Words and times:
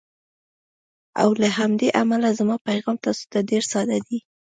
او 1.21 1.29
له 1.41 1.47
همدې 1.57 1.87
امله 2.01 2.29
زما 2.39 2.55
پیغام 2.67 2.97
تاسو 3.05 3.23
ته 3.31 3.39
ډېر 3.49 3.63
ساده 3.71 3.97
دی: 4.07 4.19